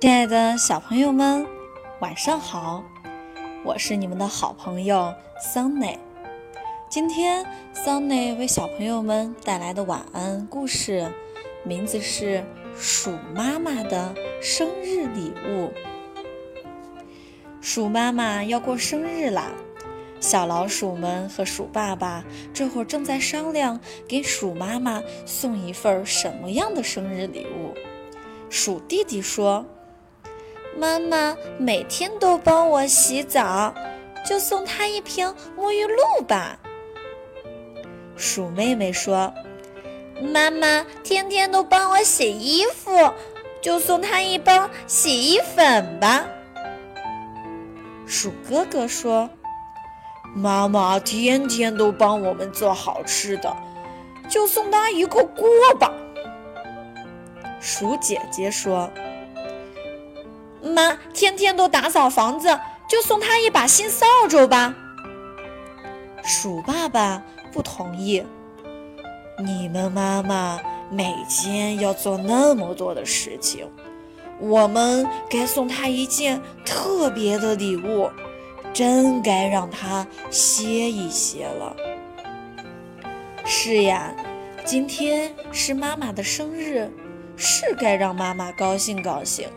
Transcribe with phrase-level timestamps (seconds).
[0.00, 1.44] 亲爱的小朋友们，
[1.98, 2.84] 晚上好！
[3.64, 5.98] 我是你们的好朋友桑内。
[6.88, 11.12] 今天桑内为小朋友们带来的晚安故事，
[11.64, 12.38] 名字是
[12.76, 15.66] 《鼠妈妈的生日礼物》。
[17.60, 19.50] 鼠妈妈要过生日啦！
[20.20, 22.24] 小老鼠们和鼠爸爸
[22.54, 27.74] 这会儿正在商量，给鼠妈妈送一份什么样的生日礼物。
[28.48, 29.66] 鼠弟弟说
[30.78, 33.74] ：“妈妈每天都帮我洗澡，
[34.26, 36.58] 就送她一瓶沐浴露吧。”
[38.16, 39.32] 鼠妹妹说
[40.32, 42.90] ：“妈妈天天都帮我洗衣服，
[43.60, 46.24] 就送她一包洗衣粉吧。”
[48.06, 49.28] 鼠哥哥说。
[50.34, 53.56] 妈妈天天都帮我们做好吃的，
[54.28, 55.48] 就送她一个锅
[55.80, 55.90] 吧。
[57.60, 58.90] 鼠姐姐说
[60.62, 64.74] ：“妈天天都打扫房子，就送她一把新扫帚吧。”
[66.24, 67.22] 鼠爸爸
[67.52, 68.24] 不同意
[69.44, 70.60] ：“你们妈妈
[70.90, 73.70] 每天要做那么多的事情，
[74.38, 78.10] 我们该送她一件特别的礼物。”
[78.74, 81.74] 真该让他歇一歇了。
[83.44, 84.14] 是呀，
[84.64, 86.88] 今天是妈妈的生日，
[87.34, 89.48] 是该让妈妈高兴高兴。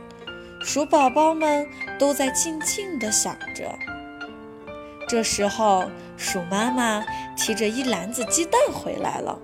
[0.64, 1.68] 鼠宝宝们
[1.98, 3.74] 都在静静地想着。
[5.08, 7.04] 这时候，鼠妈妈
[7.36, 9.38] 提着一篮子鸡蛋回来了。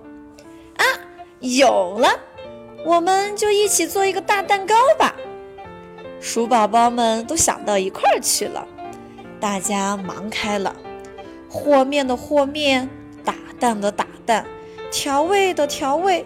[0.76, 0.84] 啊，
[1.40, 2.08] 有了！
[2.84, 5.14] 我们就一起做一个大蛋糕吧。
[6.20, 8.66] 鼠宝宝们都想到一块儿去了。
[9.40, 10.74] 大家忙开了，
[11.48, 12.88] 和面的和面，
[13.24, 14.46] 打蛋的打蛋，
[14.90, 16.24] 调味的调味。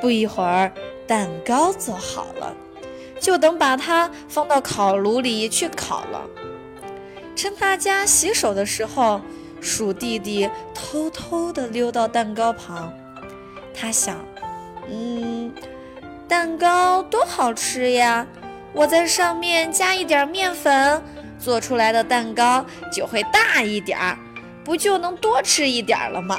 [0.00, 0.70] 不一会儿，
[1.06, 2.54] 蛋糕做好了，
[3.20, 6.22] 就等把它放到烤炉里去烤了。
[7.34, 9.20] 趁大家洗手的时候，
[9.60, 12.92] 鼠弟弟偷偷地溜到蛋糕旁。
[13.74, 14.16] 他想
[14.88, 15.52] ：“嗯，
[16.26, 18.26] 蛋糕多好吃呀！
[18.72, 21.02] 我在上面加一点面粉。”
[21.38, 24.16] 做出来的蛋糕就会大一点儿，
[24.64, 26.38] 不就能多吃一点了吗？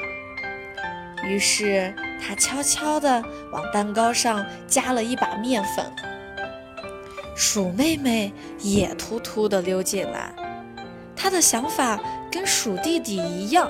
[1.24, 5.86] 于是他悄悄地往蛋糕上加了一把面粉。
[7.38, 10.34] 鼠妹妹也突突地溜进来，
[11.16, 12.00] 她的想法
[12.31, 13.70] 跟鼠弟弟一样，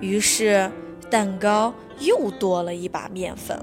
[0.00, 0.70] 于是
[1.10, 3.58] 蛋糕又多了一把面粉。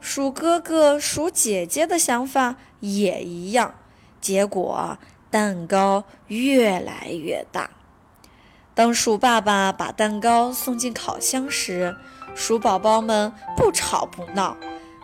[0.00, 3.74] 鼠哥哥、鼠姐姐的想法也一样，
[4.20, 4.98] 结果。
[5.30, 7.70] 蛋糕越来越大。
[8.74, 11.94] 当鼠爸爸把蛋糕送进烤箱时，
[12.34, 14.56] 鼠宝宝们不吵不闹，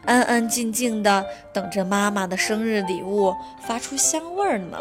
[0.06, 4.78] 安安静静的等着妈妈的生日礼物发出香味儿呢。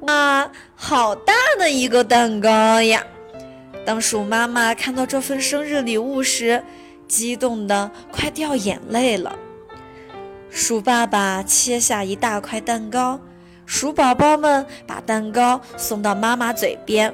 [0.00, 3.04] 哇，好大的一个蛋糕呀！
[3.84, 6.62] 当鼠妈妈看到这份生日礼物时，
[7.06, 9.36] 激动的快掉眼泪了。
[10.50, 13.20] 鼠爸爸切下一大块蛋糕。
[13.64, 17.12] 鼠宝宝们把蛋糕送到妈妈嘴边，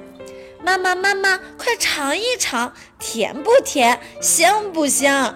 [0.62, 5.34] 妈妈妈妈，快尝一尝，甜不甜，香不香？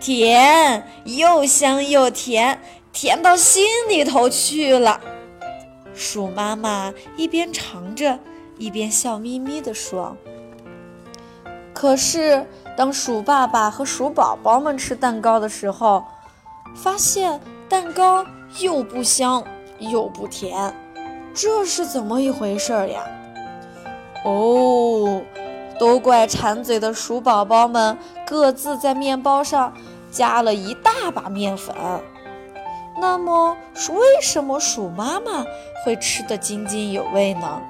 [0.00, 2.60] 甜，又香又甜，
[2.92, 5.00] 甜到心里头去了。
[5.94, 8.18] 鼠妈妈一边尝着，
[8.56, 10.16] 一边笑眯眯地说。
[11.72, 16.04] 可是，当鼠爸爸和鼠宝宝们吃蛋糕的时候，
[16.74, 18.24] 发现蛋糕
[18.60, 19.44] 又不香。
[19.80, 20.74] 又不甜，
[21.32, 23.00] 这是怎么一回事呀？
[24.24, 25.22] 哦，
[25.78, 27.96] 都怪馋嘴的鼠宝宝们
[28.26, 29.72] 各自在面包上
[30.10, 31.74] 加了一大把面粉。
[33.00, 33.56] 那么，
[33.90, 35.44] 为什么鼠妈妈
[35.84, 37.60] 会吃得津津有味呢？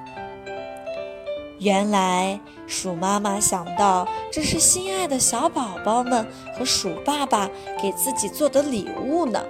[1.59, 6.25] 原来，鼠妈妈想到这是心爱的小宝宝们
[6.57, 7.49] 和鼠爸爸
[7.81, 9.43] 给自己做的礼物呢，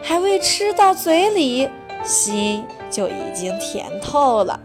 [0.00, 1.68] 还未吃到嘴里。
[2.04, 4.58] 心就已经甜透了。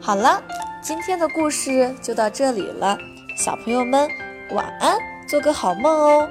[0.00, 0.40] 好了，
[0.82, 2.98] 今天的故事就到这里了，
[3.36, 4.08] 小朋友们
[4.50, 4.98] 晚安，
[5.28, 6.28] 做个好梦哦。